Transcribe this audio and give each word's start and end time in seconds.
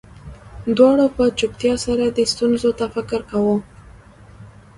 دواړو 0.77 1.05
په 1.15 1.23
چوپتیا 1.39 1.73
سره 1.85 2.03
دې 2.15 2.25
ستونزې 2.33 2.71
ته 2.79 2.85
فکر 2.95 3.19
کاوه 3.29 3.57